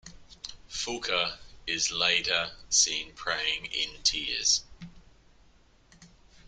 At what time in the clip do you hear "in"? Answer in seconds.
3.65-4.01